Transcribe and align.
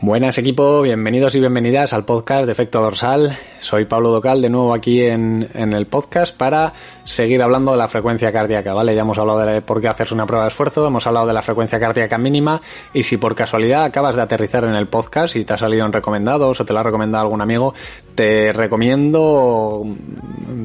Buenas 0.00 0.38
equipo, 0.38 0.80
bienvenidos 0.82 1.34
y 1.34 1.40
bienvenidas 1.40 1.92
al 1.92 2.04
podcast 2.04 2.46
de 2.46 2.52
Efecto 2.52 2.80
Dorsal. 2.80 3.36
Soy 3.60 3.84
Pablo 3.84 4.10
Docal 4.10 4.40
de 4.40 4.50
nuevo 4.50 4.72
aquí 4.72 5.02
en, 5.02 5.48
en, 5.54 5.72
el 5.72 5.86
podcast 5.86 6.34
para 6.36 6.72
seguir 7.04 7.42
hablando 7.42 7.72
de 7.72 7.76
la 7.76 7.88
frecuencia 7.88 8.32
cardíaca, 8.32 8.72
¿vale? 8.72 8.94
Ya 8.94 9.02
hemos 9.02 9.18
hablado 9.18 9.40
de 9.40 9.62
por 9.62 9.80
qué 9.80 9.88
hacerse 9.88 10.14
una 10.14 10.26
prueba 10.26 10.44
de 10.44 10.48
esfuerzo, 10.48 10.86
hemos 10.86 11.06
hablado 11.06 11.26
de 11.26 11.32
la 11.32 11.42
frecuencia 11.42 11.80
cardíaca 11.80 12.18
mínima 12.18 12.60
y 12.94 13.02
si 13.02 13.16
por 13.16 13.34
casualidad 13.34 13.84
acabas 13.84 14.14
de 14.14 14.22
aterrizar 14.22 14.64
en 14.64 14.74
el 14.74 14.86
podcast 14.86 15.36
y 15.36 15.44
te 15.44 15.54
ha 15.54 15.58
salido 15.58 15.86
en 15.86 15.92
recomendados 15.92 16.60
o 16.60 16.64
te 16.64 16.72
lo 16.72 16.78
ha 16.78 16.82
recomendado 16.82 17.24
algún 17.24 17.40
amigo, 17.40 17.74
te 18.14 18.52
recomiendo 18.52 19.84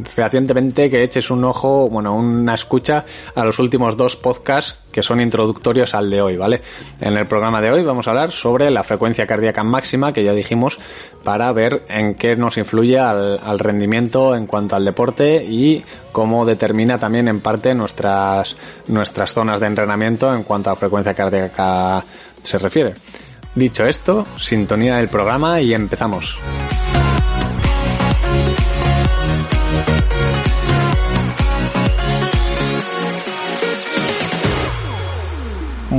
fehacientemente 0.06 0.90
que 0.90 1.04
eches 1.04 1.32
un 1.32 1.44
ojo, 1.44 1.90
bueno, 1.90 2.16
una 2.16 2.56
escucha 2.56 3.06
a 3.36 3.44
los 3.44 3.60
últimos 3.60 3.98
dos 3.98 4.16
podcasts 4.16 4.76
que 4.92 5.04
son 5.04 5.20
introductorios 5.20 5.96
al 5.96 6.10
de 6.10 6.22
hoy, 6.22 6.38
¿vale? 6.38 6.62
En 7.02 7.18
el 7.18 7.28
programa 7.28 7.62
de 7.62 7.72
hoy 7.72 7.84
vamos 7.84 8.08
a 8.08 8.12
hablar 8.12 8.32
sobre 8.32 8.70
la 8.70 8.84
frecuencia 8.84 9.26
cardíaca 9.26 9.64
máxima, 9.64 10.14
que 10.14 10.24
ya 10.24 10.34
dijimos, 10.34 10.78
para 11.24 11.52
ver 11.52 11.84
en 11.90 12.14
qué 12.16 12.36
nos 12.36 12.58
influye 12.58 12.83
al, 12.92 13.40
al 13.44 13.60
rendimiento 13.60 14.36
en 14.36 14.46
cuanto 14.46 14.76
al 14.76 14.86
deporte 14.86 15.44
y 15.44 15.84
cómo 16.12 16.46
determina 16.46 16.98
también 16.98 17.28
en 17.28 17.40
parte 17.40 17.74
nuestras, 17.74 18.56
nuestras 18.88 19.34
zonas 19.34 19.60
de 19.60 19.68
entrenamiento 19.68 20.34
en 20.34 20.44
cuanto 20.44 20.70
a 20.70 20.76
frecuencia 20.76 21.14
cardíaca 21.14 22.04
se 22.44 22.60
refiere. 22.60 22.94
Dicho 23.56 23.86
esto, 23.86 24.26
sintonía 24.40 24.96
del 24.96 25.10
programa 25.10 25.62
y 25.62 25.74
empezamos. 25.74 26.38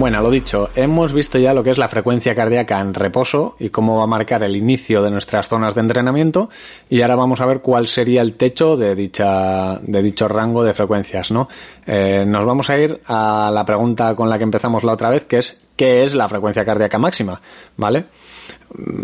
Bueno, 0.04 0.20
lo 0.20 0.30
dicho, 0.30 0.68
hemos 0.74 1.14
visto 1.14 1.38
ya 1.38 1.54
lo 1.54 1.62
que 1.62 1.70
es 1.70 1.78
la 1.78 1.88
frecuencia 1.88 2.34
cardíaca 2.34 2.78
en 2.78 2.92
reposo 2.92 3.56
y 3.58 3.70
cómo 3.70 3.96
va 3.96 4.04
a 4.04 4.06
marcar 4.06 4.42
el 4.42 4.54
inicio 4.54 5.02
de 5.02 5.10
nuestras 5.10 5.48
zonas 5.48 5.74
de 5.74 5.80
entrenamiento 5.80 6.50
y 6.90 7.00
ahora 7.00 7.16
vamos 7.16 7.40
a 7.40 7.46
ver 7.46 7.62
cuál 7.62 7.88
sería 7.88 8.20
el 8.20 8.34
techo 8.34 8.76
de 8.76 8.94
dicha 8.94 9.78
de 9.78 10.02
dicho 10.02 10.28
rango 10.28 10.62
de 10.62 10.74
frecuencias, 10.74 11.30
¿no? 11.30 11.48
Eh, 11.86 12.26
nos 12.28 12.44
vamos 12.44 12.68
a 12.68 12.76
ir 12.76 13.00
a 13.06 13.50
la 13.50 13.64
pregunta 13.64 14.14
con 14.14 14.28
la 14.28 14.36
que 14.36 14.44
empezamos 14.44 14.84
la 14.84 14.92
otra 14.92 15.08
vez, 15.08 15.24
que 15.24 15.38
es 15.38 15.64
¿qué 15.74 16.02
es 16.02 16.14
la 16.14 16.28
frecuencia 16.28 16.66
cardíaca 16.66 16.98
máxima? 16.98 17.40
¿Vale? 17.78 18.04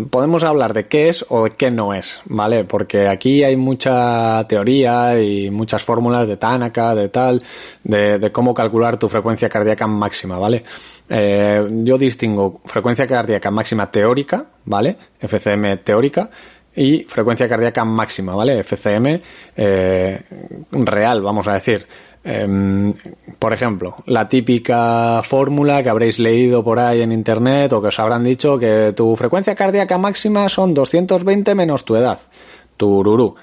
Podemos 0.09 0.43
hablar 0.43 0.73
de 0.73 0.87
qué 0.87 1.09
es 1.09 1.25
o 1.29 1.45
de 1.45 1.51
qué 1.51 1.71
no 1.71 1.93
es, 1.93 2.19
¿vale? 2.25 2.63
Porque 2.63 3.07
aquí 3.07 3.43
hay 3.43 3.55
mucha 3.55 4.45
teoría 4.47 5.21
y 5.21 5.49
muchas 5.49 5.83
fórmulas 5.83 6.27
de 6.27 6.37
Tanaka, 6.37 6.93
de 6.95 7.09
tal, 7.09 7.41
de, 7.83 8.31
cómo 8.31 8.53
calcular 8.53 8.97
tu 8.97 9.07
frecuencia 9.07 9.49
cardíaca 9.49 9.87
máxima, 9.87 10.37
¿vale? 10.37 10.63
Eh, 11.09 11.67
yo 11.83 11.97
distingo 11.97 12.61
frecuencia 12.65 13.07
cardíaca 13.07 13.51
máxima 13.51 13.89
teórica, 13.89 14.45
¿vale? 14.65 14.97
FCM 15.19 15.77
teórica 15.83 16.29
y 16.75 17.03
frecuencia 17.03 17.47
cardíaca 17.47 17.83
máxima, 17.85 18.35
¿vale? 18.35 18.63
FCM 18.63 19.21
eh, 19.55 20.21
real, 20.71 21.21
vamos 21.21 21.47
a 21.47 21.53
decir. 21.53 21.85
Eh, 22.23 22.93
por 23.39 23.53
ejemplo, 23.53 23.95
la 24.05 24.27
típica 24.27 25.21
fórmula 25.23 25.81
que 25.81 25.89
habréis 25.89 26.19
leído 26.19 26.63
por 26.63 26.79
ahí 26.79 27.01
en 27.01 27.11
internet 27.11 27.73
o 27.73 27.81
que 27.81 27.87
os 27.87 27.99
habrán 27.99 28.23
dicho 28.23 28.59
que 28.59 28.93
tu 28.95 29.15
frecuencia 29.15 29.55
cardíaca 29.55 29.97
máxima 29.97 30.47
son 30.47 30.73
220 30.73 31.55
menos 31.55 31.83
tu 31.83 31.95
edad. 31.95 32.19
Tururú. 32.81 33.35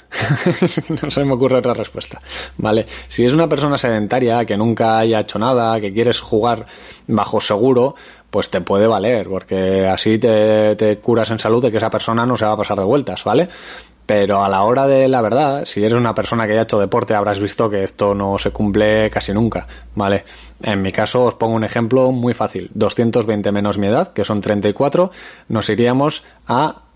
no 1.01 1.11
se 1.13 1.25
me 1.25 1.35
ocurre 1.35 1.59
otra 1.59 1.73
respuesta. 1.73 2.21
Vale. 2.57 2.85
Si 3.07 3.25
es 3.25 3.33
una 3.33 3.49
persona 3.49 3.79
sedentaria 3.79 4.45
que 4.45 4.57
nunca 4.57 4.99
haya 4.99 5.21
hecho 5.21 5.39
nada, 5.39 5.81
que 5.81 5.93
quieres 5.93 6.19
jugar 6.19 6.67
bajo 7.07 7.41
seguro, 7.41 7.95
pues 8.31 8.51
te 8.51 8.61
puede 8.63 8.89
valer, 8.89 9.29
porque 9.29 9.87
así 9.87 10.19
te, 10.19 10.99
curas 11.01 11.31
en 11.31 11.39
salud 11.39 11.63
de 11.63 11.71
que 11.71 11.77
esa 11.77 11.89
persona 11.89 12.27
no 12.27 12.37
se 12.37 12.47
va 12.47 12.55
a 12.55 12.57
pasar 12.57 12.79
de 12.79 12.83
vueltas, 12.83 13.23
¿vale? 13.23 13.49
Pero 14.07 14.43
a 14.43 14.49
la 14.49 14.65
hora 14.65 14.89
de 14.89 15.07
la 15.07 15.21
verdad, 15.21 15.65
si 15.65 15.85
eres 15.85 15.97
una 15.97 16.17
persona 16.17 16.45
que 16.45 16.55
haya 16.55 16.63
hecho 16.63 16.81
deporte, 16.81 17.15
habrás 17.15 17.39
visto 17.39 17.71
que 17.71 17.85
esto 17.85 18.17
no 18.17 18.41
se 18.41 18.51
cumple 18.51 19.09
casi 19.09 19.33
nunca, 19.33 19.69
¿vale? 19.95 20.25
En 20.61 20.83
mi 20.83 20.91
caso 20.91 21.27
os 21.27 21.35
pongo 21.35 21.55
un 21.55 21.63
ejemplo 21.63 22.11
muy 22.11 22.35
fácil. 22.35 22.71
220 22.75 23.53
menos 23.53 23.79
mi 23.79 23.87
edad, 23.87 24.13
que 24.13 24.25
son 24.25 24.41
34, 24.41 25.13
nos 25.47 25.69
iríamos 25.69 26.25
a 26.49 26.88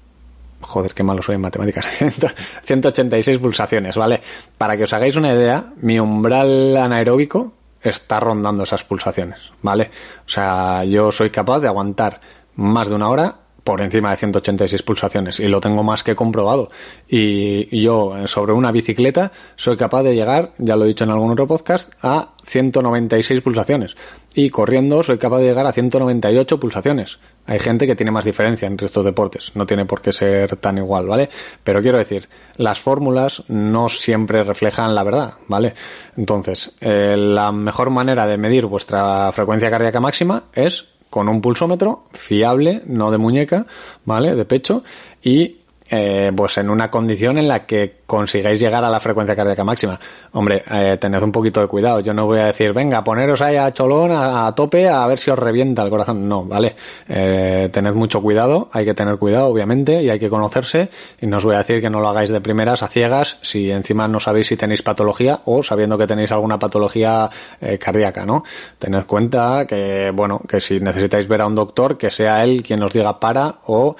joder, 0.62 0.94
qué 0.94 1.02
malo 1.02 1.22
soy 1.22 1.34
en 1.34 1.42
matemáticas, 1.42 1.88
186 2.62 3.38
pulsaciones, 3.38 3.96
¿vale? 3.96 4.20
Para 4.56 4.76
que 4.76 4.84
os 4.84 4.92
hagáis 4.92 5.16
una 5.16 5.32
idea, 5.32 5.72
mi 5.80 5.98
umbral 5.98 6.76
anaeróbico 6.76 7.52
está 7.82 8.20
rondando 8.20 8.62
esas 8.62 8.84
pulsaciones, 8.84 9.52
¿vale? 9.60 9.90
O 10.24 10.28
sea, 10.28 10.84
yo 10.84 11.12
soy 11.12 11.30
capaz 11.30 11.60
de 11.60 11.68
aguantar 11.68 12.20
más 12.56 12.88
de 12.88 12.94
una 12.94 13.08
hora 13.08 13.36
por 13.64 13.80
encima 13.80 14.10
de 14.10 14.16
186 14.16 14.82
pulsaciones 14.82 15.40
y 15.40 15.48
lo 15.48 15.60
tengo 15.60 15.82
más 15.82 16.02
que 16.02 16.14
comprobado. 16.14 16.70
Y 17.08 17.80
yo 17.80 18.26
sobre 18.26 18.52
una 18.52 18.72
bicicleta 18.72 19.32
soy 19.56 19.76
capaz 19.76 20.02
de 20.02 20.14
llegar, 20.14 20.52
ya 20.58 20.76
lo 20.76 20.84
he 20.84 20.88
dicho 20.88 21.04
en 21.04 21.10
algún 21.10 21.30
otro 21.30 21.46
podcast, 21.46 21.92
a 22.02 22.34
196 22.44 23.40
pulsaciones. 23.40 23.96
Y 24.34 24.50
corriendo 24.50 25.02
soy 25.02 25.18
capaz 25.18 25.38
de 25.38 25.44
llegar 25.44 25.66
a 25.66 25.72
198 25.72 26.58
pulsaciones. 26.58 27.18
Hay 27.46 27.58
gente 27.58 27.86
que 27.86 27.94
tiene 27.94 28.10
más 28.10 28.24
diferencia 28.24 28.66
entre 28.66 28.86
estos 28.86 29.04
deportes, 29.04 29.52
no 29.54 29.66
tiene 29.66 29.84
por 29.84 30.00
qué 30.00 30.12
ser 30.12 30.56
tan 30.56 30.78
igual, 30.78 31.06
¿vale? 31.06 31.28
Pero 31.62 31.82
quiero 31.82 31.98
decir, 31.98 32.28
las 32.56 32.78
fórmulas 32.78 33.42
no 33.48 33.88
siempre 33.88 34.42
reflejan 34.42 34.94
la 34.94 35.02
verdad, 35.02 35.34
¿vale? 35.48 35.74
Entonces, 36.16 36.72
eh, 36.80 37.16
la 37.18 37.52
mejor 37.52 37.90
manera 37.90 38.26
de 38.26 38.38
medir 38.38 38.66
vuestra 38.66 39.30
frecuencia 39.32 39.70
cardíaca 39.70 40.00
máxima 40.00 40.44
es 40.54 40.91
con 41.12 41.28
un 41.28 41.42
pulsómetro 41.42 42.04
fiable, 42.14 42.80
no 42.86 43.10
de 43.10 43.18
muñeca, 43.18 43.66
¿vale? 44.06 44.34
De 44.34 44.46
pecho 44.46 44.82
y 45.22 45.58
eh, 45.94 46.32
pues 46.34 46.56
en 46.56 46.70
una 46.70 46.90
condición 46.90 47.36
en 47.36 47.46
la 47.46 47.66
que 47.66 47.96
consigáis 48.06 48.58
llegar 48.58 48.82
a 48.82 48.88
la 48.88 48.98
frecuencia 48.98 49.36
cardíaca 49.36 49.62
máxima. 49.62 50.00
Hombre, 50.32 50.64
eh, 50.70 50.96
tened 50.98 51.22
un 51.22 51.30
poquito 51.30 51.60
de 51.60 51.66
cuidado. 51.66 52.00
Yo 52.00 52.14
no 52.14 52.24
voy 52.24 52.38
a 52.38 52.46
decir, 52.46 52.72
venga, 52.72 53.04
poneros 53.04 53.42
ahí 53.42 53.56
a 53.56 53.70
cholón, 53.74 54.10
a, 54.10 54.54
tope, 54.54 54.88
a 54.88 55.06
ver 55.06 55.18
si 55.18 55.30
os 55.30 55.38
revienta 55.38 55.82
el 55.82 55.90
corazón. 55.90 56.26
No, 56.26 56.46
¿vale? 56.46 56.74
Eh, 57.06 57.68
tened 57.70 57.92
mucho 57.92 58.22
cuidado, 58.22 58.70
hay 58.72 58.86
que 58.86 58.94
tener 58.94 59.18
cuidado, 59.18 59.48
obviamente, 59.48 60.02
y 60.02 60.08
hay 60.08 60.18
que 60.18 60.30
conocerse. 60.30 60.88
Y 61.20 61.26
no 61.26 61.36
os 61.36 61.44
voy 61.44 61.56
a 61.56 61.58
decir 61.58 61.82
que 61.82 61.90
no 61.90 62.00
lo 62.00 62.08
hagáis 62.08 62.30
de 62.30 62.40
primeras 62.40 62.82
a 62.82 62.88
ciegas 62.88 63.36
si 63.42 63.70
encima 63.70 64.08
no 64.08 64.18
sabéis 64.18 64.46
si 64.46 64.56
tenéis 64.56 64.80
patología 64.80 65.40
o 65.44 65.62
sabiendo 65.62 65.98
que 65.98 66.06
tenéis 66.06 66.32
alguna 66.32 66.58
patología 66.58 67.28
eh, 67.60 67.76
cardíaca, 67.76 68.24
¿no? 68.24 68.44
Tened 68.78 69.04
cuenta 69.04 69.66
que, 69.66 70.10
bueno, 70.14 70.40
que 70.48 70.58
si 70.58 70.80
necesitáis 70.80 71.28
ver 71.28 71.42
a 71.42 71.46
un 71.46 71.54
doctor, 71.54 71.98
que 71.98 72.10
sea 72.10 72.44
él 72.44 72.62
quien 72.62 72.82
os 72.82 72.94
diga 72.94 73.20
para 73.20 73.56
o 73.66 73.94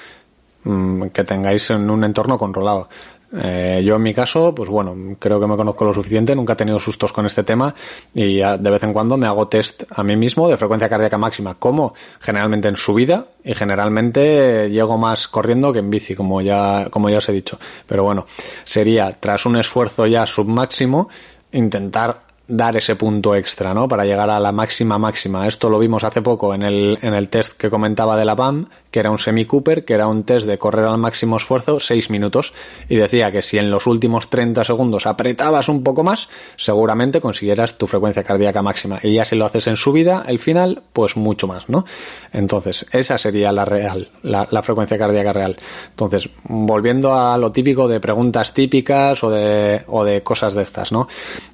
Mm, 0.65 1.07
que 1.09 1.25
tengáis 1.25 1.71
en 1.71 1.91
un 1.91 2.05
entorno 2.05 2.39
controlado. 2.39 2.89
Eh, 3.35 3.83
yo 3.85 3.97
en 3.97 4.03
mi 4.03 4.13
caso, 4.13 4.55
pues 4.55 4.69
bueno, 4.69 4.95
creo 5.19 5.41
que 5.41 5.47
me 5.47 5.57
conozco 5.57 5.85
lo 5.85 5.95
suficiente, 5.95 6.37
nunca 6.37 6.53
he 6.53 6.57
tenido 6.57 6.79
sustos 6.79 7.13
con 7.13 7.25
este 7.25 7.43
tema 7.43 7.75
y 8.15 8.37
de 8.37 8.71
vez 8.71 8.85
en 8.85 8.93
cuando 8.93 9.17
me 9.17 9.27
hago 9.27 9.49
test 9.49 9.85
a 9.91 10.03
mí 10.03 10.17
mismo 10.17 10.49
de 10.49 10.59
frecuencia 10.59 10.89
cardíaca 10.89 11.17
máxima, 11.17 11.55
como 11.55 11.95
generalmente 12.21 12.69
en 12.69 12.77
subida 12.77 13.27
y 13.43 13.55
generalmente 13.55 14.69
llego 14.71 14.99
más 14.99 15.29
corriendo 15.29 15.73
que 15.73 15.79
en 15.79 15.89
bici, 15.89 16.15
como 16.15 16.43
ya, 16.43 16.89
como 16.91 17.09
ya 17.09 17.19
os 17.19 17.29
he 17.31 17.33
dicho. 17.33 17.59
Pero 17.87 18.05
bueno, 18.05 18.27
sería 18.65 19.11
tras 19.13 19.47
un 19.47 19.57
esfuerzo 19.57 20.07
ya 20.07 20.27
submáximo 20.27 21.09
intentar 21.53 22.32
dar 22.53 22.77
ese 22.77 22.97
punto 22.97 23.35
extra, 23.35 23.73
¿no? 23.73 23.89
Para 23.89 24.05
llegar 24.05 24.29
a 24.29 24.39
la 24.39 24.53
máxima 24.53 24.99
máxima. 24.99 25.47
Esto 25.47 25.71
lo 25.71 25.79
vimos 25.79 26.05
hace 26.05 26.21
poco 26.21 26.55
en 26.55 26.63
el, 26.63 26.99
en 27.01 27.15
el 27.15 27.31
test 27.31 27.57
que 27.57 27.71
comentaba 27.71 28.15
de 28.15 28.27
la 28.27 28.37
PAM, 28.37 28.69
que 28.91 29.01
era 29.01 29.11
un 29.11 29.19
semi 29.19 29.47
Cooper, 29.47 29.87
que 29.87 29.95
era 29.95 30.07
un 30.07 30.25
test 30.25 30.47
de 30.47 30.59
correr 30.59 30.85
al 30.85 30.99
máximo 30.99 31.39
esfuerzo 31.39 31.81
6 31.81 32.11
minutos 32.11 32.53
y 32.91 32.97
decía 32.97 33.33
que 33.33 33.41
si 33.41 33.57
en 33.57 33.71
los 33.71 33.87
últimos 33.87 34.29
30 34.29 34.65
segundos 34.65 35.07
apretabas 35.07 35.71
un 35.71 35.83
poco 35.83 36.03
más, 36.03 36.29
seguramente 36.57 37.23
consiguieras 37.23 37.79
tu 37.79 37.87
frecuencia 37.87 38.23
cardíaca 38.23 38.61
máxima. 38.61 39.01
Y 39.03 39.15
ya 39.15 39.25
si 39.25 39.35
lo 39.35 39.47
haces 39.47 39.67
en 39.69 39.77
subida, 39.79 40.23
el 40.29 40.39
final, 40.39 40.83
pues 40.93 41.17
mucho 41.17 41.47
más, 41.47 41.71
¿no? 41.71 41.87
Entonces, 42.35 42.87
esa 42.93 43.17
sería 43.17 43.51
la 43.53 43.65
real, 43.65 44.11
la, 44.23 44.47
la 44.51 44.63
frecuencia 44.63 44.99
cardíaca 44.99 45.33
real. 45.33 45.57
Entonces, 45.89 46.29
volviendo 46.45 47.15
a 47.15 47.39
lo 47.39 47.51
típico 47.51 47.89
de 47.89 47.99
preguntas 47.99 48.53
típicas 48.53 49.25
o 49.25 49.31
de, 49.31 49.85
o 49.87 50.05
de 50.05 50.23
cosas 50.23 50.53
de 50.55 50.63
estas, 50.63 50.93
¿no? 50.93 51.09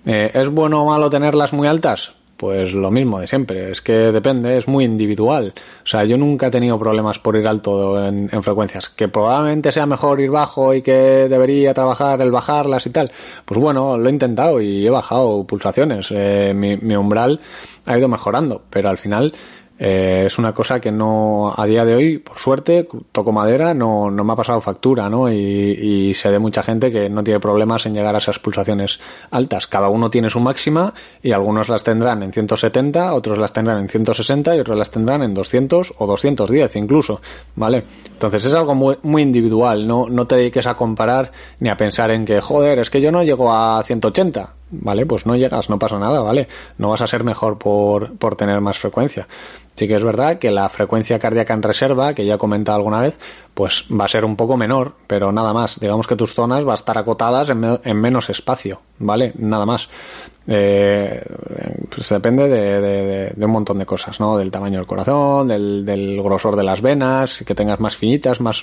Eh, 0.05 0.33
¿Es 0.35 0.49
bueno 0.49 0.88
malo 0.89 1.11
tenerlas 1.11 1.53
muy 1.53 1.69
altas? 1.69 2.13
Pues 2.37 2.73
lo 2.73 2.93
mismo 2.93 3.19
de 3.19 3.27
siempre, 3.27 3.73
es 3.73 3.81
que 3.81 3.93
depende, 3.93 4.57
es 4.57 4.69
muy 4.69 4.85
individual. 4.85 5.53
O 5.83 5.87
sea, 5.87 6.05
yo 6.05 6.17
nunca 6.17 6.47
he 6.47 6.51
tenido 6.53 6.79
problemas 6.79 7.19
por 7.19 7.37
ir 7.37 7.49
alto 7.49 8.07
en, 8.07 8.31
frecuencias. 8.45 8.89
Que 8.91 9.09
probablemente 9.09 9.73
sea 9.73 9.87
mejor 9.87 10.21
ir 10.21 10.31
bajo 10.31 10.73
y 10.73 10.81
que 10.81 11.27
debería 11.29 11.75
trabajar 11.75 12.21
el 12.21 12.31
bajarlas 12.31 12.87
y 12.87 12.91
tal. 12.91 13.11
Pues 13.45 13.59
bueno, 13.59 13.99
lo 13.99 14.09
he 14.09 14.13
intentado 14.13 14.61
y 14.61 14.87
he 14.87 14.91
bajado 14.91 15.45
pulsaciones. 15.49 16.13
Eh, 16.13 16.53
mi 16.55 16.95
umbral 16.95 17.41
ha 17.87 17.99
ido 17.99 18.07
mejorando, 18.07 18.63
pero 18.71 18.89
al 18.89 18.99
final 18.99 19.35
eh, 19.79 20.25
es 20.27 20.39
una 20.39 20.53
cosa 20.53 20.81
que 20.81 20.91
no, 20.91 21.55
a 21.57 21.65
día 21.65 21.85
de 21.85 21.95
hoy, 21.95 22.19
por 22.19 22.39
suerte, 22.39 22.89
toco 23.13 23.31
madera, 23.31 23.75
no, 23.75 24.11
no 24.11 24.25
me 24.25 24.33
ha 24.33 24.37
pasado 24.37 24.61
factura, 24.61 25.09
¿no? 25.09 25.31
Y, 25.31 25.37
y 25.37 26.15
sé 26.15 26.31
de 26.31 26.41
mucha 26.41 26.63
gente 26.63 26.91
que 26.91 27.09
no 27.09 27.23
tiene 27.23 27.39
problemas 27.39 27.87
en 27.87 27.95
llegar 27.95 28.15
a 28.15 28.19
esas 28.19 28.41
pulsaciones 28.41 28.99
altas. 29.31 29.69
Cada 29.69 29.89
uno 29.89 30.11
tiene 30.11 30.31
su 30.31 30.41
máxima 30.41 30.93
y 31.23 31.31
algunos 31.31 31.69
las 31.69 31.85
tendrán 31.85 32.25
en 32.25 32.33
170, 32.33 33.15
otros 33.15 33.39
las 33.39 33.53
tendrán 33.53 33.79
en 33.79 33.89
160 33.89 34.57
y 34.57 34.61
otros 34.61 34.77
las 34.77 34.91
tendrán 34.91 35.23
en 35.23 35.33
200 35.33 35.95
o 35.97 36.07
210 36.07 36.75
incluso, 36.77 37.21
¿vale? 37.55 37.85
Entonces 38.11 38.45
es 38.45 38.55
algo 38.55 38.75
muy, 38.75 38.97
muy 39.03 39.23
individual, 39.23 39.87
no, 39.87 40.09
no 40.09 40.27
te 40.27 40.37
dediques 40.37 40.67
a 40.67 40.75
comparar 40.75 41.31
ni 41.61 41.69
a 41.69 41.77
pensar 41.77 42.11
en 42.11 42.25
que, 42.25 42.41
joder, 42.41 42.81
es 42.81 42.91
que 42.91 43.01
yo 43.01 43.13
no 43.13 43.23
llego 43.23 43.53
a 43.53 43.81
180 43.85 44.55
¿vale? 44.71 45.07
Pues 45.07 45.27
no 45.27 45.37
llegas, 45.37 45.71
no 45.71 45.79
pasa 45.79 45.99
nada, 45.99 46.21
¿vale? 46.21 46.49
No 46.79 46.91
vas 46.91 47.01
a 47.01 47.07
ser 47.07 47.25
mejor 47.25 47.59
por, 47.59 48.17
por 48.17 48.37
tener 48.37 48.61
más 48.61 48.79
frecuencia. 48.79 49.27
Sí 49.79 49.87
que 49.87 49.95
es 49.95 50.03
verdad 50.03 50.41
que 50.41 50.51
la 50.51 50.69
frecuencia 50.69 51.21
cardíaca 51.21 51.55
en 51.55 51.63
reserva, 51.63 52.13
que 52.13 52.27
ya 52.27 52.35
he 52.35 52.39
comentado 52.39 52.75
alguna 52.75 53.01
vez, 53.01 53.17
pues 53.59 53.87
va 53.91 54.05
a 54.05 54.09
ser 54.09 54.25
un 54.25 54.37
poco 54.37 54.57
menor, 54.57 54.93
pero 55.09 55.33
nada 55.33 55.53
más. 55.53 55.81
Digamos 55.81 56.07
que 56.07 56.15
tus 56.15 56.33
zonas 56.33 56.65
van 56.65 56.71
a 56.71 56.75
estar 56.77 56.97
acotadas 56.97 57.51
en, 57.51 57.81
en 57.83 57.97
menos 58.01 58.31
espacio, 58.31 58.81
¿vale? 59.01 59.33
Nada 59.37 59.67
más. 59.67 59.89
Eh, 60.47 61.21
pues 61.91 62.09
depende 62.09 62.47
de, 62.49 63.45
un 63.45 63.51
montón 63.51 63.81
de 63.81 63.85
cosas, 63.85 64.21
¿no? 64.21 64.39
Del 64.39 64.53
tamaño 64.53 64.79
del 64.79 64.87
corazón, 64.87 65.49
del, 65.49 65.85
del 65.85 66.23
grosor 66.23 66.55
de 66.55 66.63
las 66.63 66.81
venas, 66.81 67.43
que 67.45 67.57
tengas 67.57 67.81
más 67.81 67.97
finitas, 67.97 68.41
más, 68.41 68.63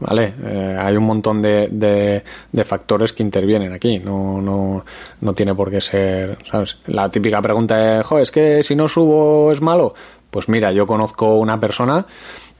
¿vale? 0.00 0.32
Eh, 0.42 0.74
hay 0.80 0.96
un 0.96 1.04
montón 1.04 1.42
de, 1.42 1.68
de, 1.70 2.64
factores 2.64 3.12
que 3.12 3.22
intervienen 3.22 3.74
aquí, 3.74 3.98
no, 3.98 4.40
no, 4.40 4.86
no 5.20 5.34
tiene 5.34 5.54
por 5.54 5.70
qué 5.70 5.82
ser, 5.82 6.38
¿sabes? 6.50 6.78
La 6.86 7.10
típica 7.10 7.42
pregunta 7.42 8.00
es, 8.00 8.06
jo, 8.06 8.18
es 8.20 8.30
que 8.30 8.62
si 8.62 8.74
no 8.74 8.88
subo 8.88 9.52
es 9.52 9.60
malo. 9.60 9.92
Pues 10.30 10.48
mira, 10.48 10.72
yo 10.72 10.84
conozco 10.86 11.36
una 11.36 11.60
persona 11.60 12.06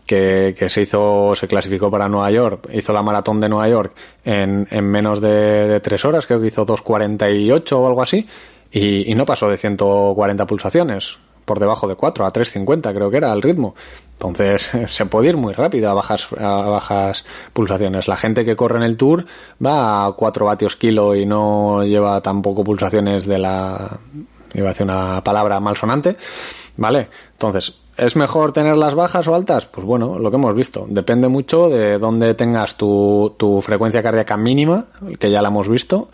que, 0.06 0.54
que, 0.58 0.68
se 0.68 0.82
hizo, 0.82 1.34
se 1.34 1.48
clasificó 1.48 1.90
para 1.90 2.08
Nueva 2.08 2.30
York, 2.30 2.68
hizo 2.72 2.92
la 2.92 3.02
maratón 3.02 3.40
de 3.40 3.48
Nueva 3.48 3.68
York 3.68 3.94
en, 4.24 4.66
en 4.70 4.84
menos 4.84 5.20
de, 5.20 5.68
de, 5.68 5.80
tres 5.80 6.04
horas, 6.04 6.26
creo 6.26 6.40
que 6.40 6.48
hizo 6.48 6.66
2.48 6.66 7.72
o 7.72 7.86
algo 7.86 8.02
así, 8.02 8.26
y, 8.70 9.10
y, 9.10 9.14
no 9.14 9.24
pasó 9.24 9.48
de 9.48 9.56
140 9.56 10.46
pulsaciones, 10.46 11.16
por 11.44 11.58
debajo 11.58 11.86
de 11.86 11.94
4, 11.94 12.26
a 12.26 12.32
3.50 12.32 12.94
creo 12.94 13.10
que 13.10 13.16
era 13.16 13.32
el 13.32 13.42
ritmo. 13.42 13.74
Entonces 14.12 14.70
se 14.88 15.06
puede 15.06 15.28
ir 15.28 15.36
muy 15.36 15.52
rápido 15.52 15.90
a 15.90 15.94
bajas, 15.94 16.28
a 16.38 16.68
bajas 16.68 17.24
pulsaciones. 17.52 18.08
La 18.08 18.16
gente 18.16 18.44
que 18.44 18.56
corre 18.56 18.78
en 18.78 18.84
el 18.84 18.96
Tour 18.96 19.26
va 19.64 20.06
a 20.06 20.12
4 20.12 20.46
vatios 20.46 20.76
kilo 20.76 21.14
y 21.14 21.26
no 21.26 21.84
lleva 21.84 22.20
tampoco 22.20 22.64
pulsaciones 22.64 23.26
de 23.26 23.38
la, 23.38 23.98
iba 24.54 24.66
a 24.66 24.72
decir 24.72 24.84
una 24.84 25.22
palabra 25.22 25.60
malsonante, 25.60 26.16
¿vale? 26.76 27.08
Entonces, 27.32 27.74
¿Es 27.96 28.16
mejor 28.16 28.52
tenerlas 28.52 28.94
bajas 28.94 29.28
o 29.28 29.34
altas? 29.34 29.66
Pues 29.66 29.86
bueno, 29.86 30.18
lo 30.18 30.30
que 30.30 30.36
hemos 30.36 30.54
visto. 30.54 30.86
Depende 30.88 31.28
mucho 31.28 31.68
de 31.68 31.98
dónde 31.98 32.34
tengas 32.34 32.76
tu, 32.76 33.34
tu 33.36 33.60
frecuencia 33.62 34.02
cardíaca 34.02 34.36
mínima, 34.36 34.86
que 35.18 35.30
ya 35.30 35.40
la 35.40 35.48
hemos 35.48 35.68
visto, 35.68 36.08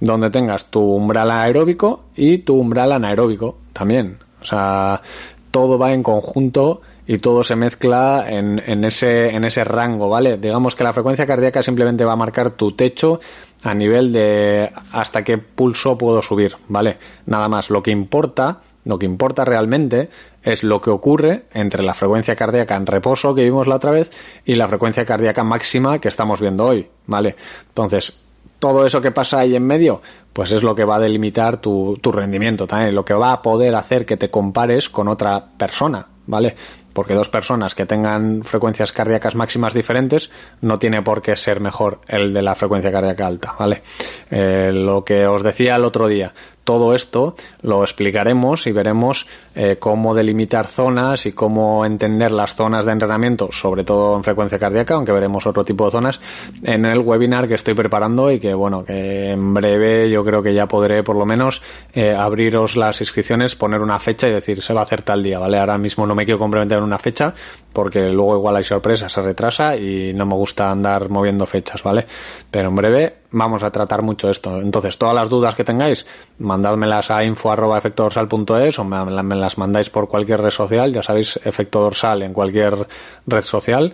donde 0.00 0.30
tengas 0.30 0.66
tu 0.66 0.80
umbral 0.80 1.30
aeróbico 1.30 2.04
y 2.16 2.38
tu 2.38 2.56
umbral 2.56 2.92
anaeróbico 2.92 3.56
también. 3.74 4.18
O 4.40 4.44
sea, 4.46 5.02
todo 5.50 5.78
va 5.78 5.92
en 5.92 6.02
conjunto 6.02 6.80
y 7.06 7.18
todo 7.18 7.44
se 7.44 7.54
mezcla 7.54 8.24
en, 8.28 8.62
en, 8.66 8.84
ese, 8.84 9.28
en 9.28 9.44
ese 9.44 9.62
rango, 9.62 10.08
¿vale? 10.08 10.38
Digamos 10.38 10.74
que 10.74 10.84
la 10.84 10.92
frecuencia 10.92 11.26
cardíaca 11.26 11.62
simplemente 11.62 12.04
va 12.04 12.12
a 12.12 12.16
marcar 12.16 12.50
tu 12.50 12.72
techo 12.72 13.20
a 13.62 13.74
nivel 13.74 14.12
de 14.12 14.70
hasta 14.92 15.22
qué 15.22 15.38
pulso 15.38 15.96
puedo 15.96 16.22
subir, 16.22 16.56
¿vale? 16.68 16.98
Nada 17.26 17.48
más. 17.48 17.70
Lo 17.70 17.82
que 17.82 17.90
importa, 17.90 18.60
lo 18.86 18.98
que 18.98 19.06
importa 19.06 19.44
realmente 19.44 20.08
es 20.42 20.62
lo 20.62 20.80
que 20.80 20.90
ocurre 20.90 21.42
entre 21.52 21.82
la 21.82 21.92
frecuencia 21.92 22.36
cardíaca 22.36 22.76
en 22.76 22.86
reposo 22.86 23.34
que 23.34 23.42
vimos 23.42 23.66
la 23.66 23.76
otra 23.76 23.90
vez 23.90 24.12
y 24.44 24.54
la 24.54 24.68
frecuencia 24.68 25.04
cardíaca 25.04 25.42
máxima 25.42 25.98
que 25.98 26.08
estamos 26.08 26.40
viendo 26.40 26.64
hoy, 26.64 26.88
¿vale? 27.06 27.34
Entonces, 27.68 28.16
todo 28.60 28.86
eso 28.86 29.02
que 29.02 29.10
pasa 29.10 29.40
ahí 29.40 29.56
en 29.56 29.66
medio, 29.66 30.00
pues 30.32 30.52
es 30.52 30.62
lo 30.62 30.76
que 30.76 30.84
va 30.84 30.96
a 30.96 31.00
delimitar 31.00 31.60
tu, 31.60 31.98
tu 32.00 32.12
rendimiento 32.12 32.66
también, 32.68 32.94
lo 32.94 33.04
que 33.04 33.14
va 33.14 33.32
a 33.32 33.42
poder 33.42 33.74
hacer 33.74 34.06
que 34.06 34.16
te 34.16 34.30
compares 34.30 34.88
con 34.88 35.08
otra 35.08 35.44
persona, 35.58 36.06
¿vale? 36.26 36.54
Porque 36.92 37.14
dos 37.14 37.28
personas 37.28 37.74
que 37.74 37.86
tengan 37.86 38.42
frecuencias 38.44 38.92
cardíacas 38.92 39.34
máximas 39.34 39.74
diferentes 39.74 40.30
no 40.62 40.78
tiene 40.78 41.02
por 41.02 41.20
qué 41.20 41.36
ser 41.36 41.60
mejor 41.60 42.00
el 42.06 42.32
de 42.32 42.40
la 42.40 42.54
frecuencia 42.54 42.92
cardíaca 42.92 43.26
alta, 43.26 43.54
¿vale? 43.58 43.82
Eh, 44.30 44.70
lo 44.72 45.04
que 45.04 45.26
os 45.26 45.42
decía 45.42 45.76
el 45.76 45.84
otro 45.84 46.06
día, 46.06 46.32
todo 46.66 46.94
esto 46.94 47.36
lo 47.62 47.82
explicaremos 47.82 48.66
y 48.66 48.72
veremos 48.72 49.26
eh, 49.54 49.76
cómo 49.78 50.16
delimitar 50.16 50.66
zonas 50.66 51.24
y 51.24 51.32
cómo 51.32 51.86
entender 51.86 52.32
las 52.32 52.56
zonas 52.56 52.84
de 52.84 52.90
entrenamiento, 52.92 53.50
sobre 53.52 53.84
todo 53.84 54.16
en 54.16 54.24
frecuencia 54.24 54.58
cardíaca, 54.58 54.94
aunque 54.94 55.12
veremos 55.12 55.46
otro 55.46 55.64
tipo 55.64 55.84
de 55.84 55.92
zonas, 55.92 56.20
en 56.64 56.84
el 56.84 56.98
webinar 56.98 57.46
que 57.46 57.54
estoy 57.54 57.74
preparando 57.74 58.32
y 58.32 58.40
que, 58.40 58.52
bueno, 58.52 58.84
que 58.84 59.30
en 59.30 59.54
breve 59.54 60.10
yo 60.10 60.24
creo 60.24 60.42
que 60.42 60.52
ya 60.52 60.66
podré 60.66 61.04
por 61.04 61.14
lo 61.14 61.24
menos 61.24 61.62
eh, 61.94 62.12
abriros 62.12 62.74
las 62.74 63.00
inscripciones, 63.00 63.54
poner 63.54 63.80
una 63.80 64.00
fecha 64.00 64.28
y 64.28 64.32
decir 64.32 64.60
se 64.60 64.74
va 64.74 64.80
a 64.80 64.84
hacer 64.84 65.02
tal 65.02 65.22
día, 65.22 65.38
¿vale? 65.38 65.60
Ahora 65.60 65.78
mismo 65.78 66.04
no 66.04 66.16
me 66.16 66.24
quiero 66.24 66.40
comprometer 66.40 66.78
en 66.78 66.84
una 66.84 66.98
fecha 66.98 67.32
porque 67.72 68.10
luego 68.10 68.38
igual 68.38 68.56
hay 68.56 68.64
sorpresa, 68.64 69.08
se 69.08 69.22
retrasa 69.22 69.76
y 69.76 70.12
no 70.14 70.26
me 70.26 70.34
gusta 70.34 70.68
andar 70.68 71.08
moviendo 71.10 71.46
fechas, 71.46 71.84
¿vale? 71.84 72.06
Pero 72.50 72.70
en 72.70 72.74
breve 72.74 73.14
vamos 73.36 73.62
a 73.62 73.70
tratar 73.70 74.02
mucho 74.02 74.30
esto. 74.30 74.60
Entonces, 74.60 74.96
todas 74.96 75.14
las 75.14 75.28
dudas 75.28 75.54
que 75.54 75.64
tengáis, 75.64 76.06
mandádmelas 76.38 77.10
a 77.10 77.22
info.efectodorsal.es 77.24 78.78
o 78.78 78.84
me, 78.84 79.36
las 79.36 79.58
mandáis 79.58 79.90
por 79.90 80.08
cualquier 80.08 80.40
red 80.40 80.50
social, 80.50 80.92
ya 80.92 81.02
sabéis, 81.02 81.38
efecto 81.44 81.80
dorsal 81.80 82.22
en 82.22 82.32
cualquier 82.32 82.86
red 83.26 83.42
social. 83.42 83.92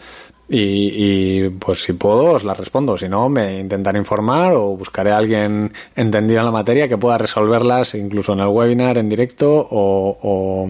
Y, 0.55 1.49
pues 1.49 1.83
si 1.83 1.94
puedo 1.94 2.33
os 2.33 2.44
las 2.44 2.59
respondo, 2.59 2.97
si 2.99 3.09
no 3.09 3.29
me 3.31 3.61
intentaré 3.61 3.99
informar 3.99 4.53
o 4.53 4.77
buscaré 4.77 5.11
a 5.11 5.17
alguien 5.17 5.73
entendido 5.97 6.41
en 6.41 6.47
la 6.47 6.53
materia 6.53 6.88
que 6.88 6.99
pueda 6.99 7.17
resolverlas 7.17 7.95
incluso 7.95 8.35
en 8.35 8.41
el 8.41 8.49
webinar 8.49 8.99
en 8.99 9.09
directo 9.09 9.67
o 9.71 10.19
o 10.21 10.69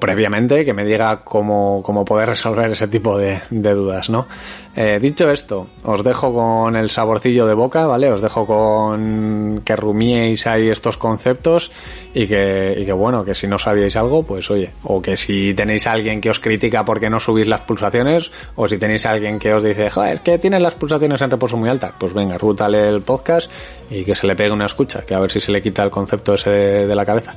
previamente 0.00 0.64
que 0.64 0.72
me 0.72 0.84
diga 0.84 1.22
cómo, 1.24 1.82
cómo 1.82 2.04
poder 2.04 2.28
resolver 2.28 2.70
ese 2.70 2.88
tipo 2.88 3.18
de, 3.18 3.40
de 3.50 3.74
dudas, 3.74 4.10
¿no? 4.10 4.26
Eh, 4.74 4.98
dicho 5.00 5.30
esto, 5.30 5.66
os 5.84 6.02
dejo 6.02 6.32
con 6.32 6.76
el 6.76 6.88
saborcillo 6.88 7.46
de 7.46 7.52
boca, 7.52 7.86
¿vale? 7.86 8.10
Os 8.10 8.22
dejo 8.22 8.46
con 8.46 9.60
que 9.64 9.76
rumiéis 9.76 10.46
ahí 10.46 10.68
estos 10.68 10.96
conceptos 10.96 11.70
y 12.14 12.26
que, 12.26 12.74
y 12.78 12.86
que 12.86 12.92
bueno, 12.92 13.22
que 13.22 13.34
si 13.34 13.46
no 13.46 13.58
sabíais 13.58 13.96
algo, 13.96 14.22
pues 14.22 14.50
oye, 14.50 14.70
o 14.84 15.02
que 15.02 15.16
si 15.18 15.52
tenéis 15.52 15.86
a 15.86 15.92
alguien 15.92 16.22
que 16.22 16.30
os 16.30 16.40
critica 16.40 16.86
porque 16.86 17.10
no 17.10 17.20
subís 17.20 17.48
las 17.48 17.60
pulsaciones, 17.62 18.30
o 18.56 18.66
si 18.66 18.78
tenéis 18.78 19.04
alguien 19.04 19.38
que 19.38 19.52
os 19.52 19.62
dice, 19.62 19.90
joder, 19.90 20.14
es 20.14 20.20
que 20.22 20.38
tienes 20.38 20.62
las 20.62 20.74
pulsaciones 20.74 21.20
en 21.20 21.30
reposo 21.30 21.58
muy 21.58 21.68
altas, 21.68 21.92
pues 21.98 22.14
venga, 22.14 22.38
rútale 22.38 22.88
el 22.88 23.02
podcast 23.02 23.50
y 23.90 24.04
que 24.04 24.14
se 24.14 24.26
le 24.26 24.34
pegue 24.34 24.52
una 24.52 24.66
escucha, 24.66 25.02
que 25.02 25.14
a 25.14 25.20
ver 25.20 25.30
si 25.30 25.40
se 25.40 25.52
le 25.52 25.60
quita 25.60 25.82
el 25.82 25.90
concepto 25.90 26.32
ese 26.32 26.50
de 26.50 26.94
la 26.94 27.04
cabeza. 27.04 27.34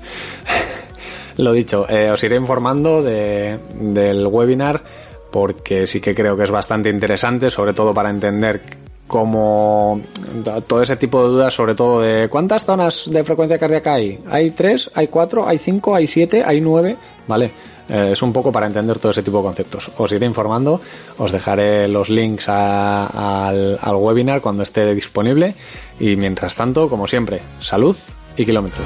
Lo 1.37 1.51
dicho, 1.51 1.85
eh, 1.89 2.09
os 2.09 2.23
iré 2.23 2.35
informando 2.37 3.01
de, 3.01 3.59
del 3.79 4.25
webinar 4.27 4.81
porque 5.31 5.85
sí 5.85 5.99
que 5.99 6.15
creo 6.15 6.37
que 6.37 6.43
es 6.45 6.51
bastante 6.51 6.89
interesante, 6.89 7.49
sobre 7.49 7.73
todo 7.73 7.93
para 7.93 8.09
entender 8.09 8.61
cómo 9.07 10.01
todo 10.65 10.81
ese 10.81 10.95
tipo 10.95 11.21
de 11.23 11.27
dudas, 11.29 11.53
sobre 11.53 11.75
todo 11.75 12.01
de 12.01 12.29
cuántas 12.29 12.65
zonas 12.65 13.03
de 13.05 13.23
frecuencia 13.23 13.57
cardíaca 13.57 13.95
hay. 13.95 14.19
¿Hay 14.29 14.51
tres? 14.51 14.89
¿Hay 14.95 15.07
cuatro? 15.07 15.47
¿Hay 15.47 15.57
cinco? 15.57 15.93
¿Hay 15.93 16.07
siete? 16.07 16.43
¿Hay 16.45 16.61
nueve? 16.61 16.95
Vale. 17.27 17.51
Eh, 17.87 18.09
es 18.13 18.21
un 18.21 18.33
poco 18.33 18.51
para 18.51 18.65
entender 18.65 18.97
todo 18.97 19.11
ese 19.11 19.21
tipo 19.21 19.37
de 19.37 19.43
conceptos. 19.43 19.91
Os 19.97 20.11
iré 20.11 20.25
informando, 20.25 20.81
os 21.17 21.31
dejaré 21.31 21.87
los 21.87 22.09
links 22.09 22.49
al, 22.49 23.77
al 23.79 23.95
webinar 23.95 24.41
cuando 24.41 24.63
esté 24.63 24.95
disponible 24.95 25.53
y 25.99 26.15
mientras 26.15 26.55
tanto, 26.55 26.89
como 26.89 27.07
siempre, 27.07 27.41
salud 27.59 27.95
y 28.37 28.45
kilómetros. 28.45 28.85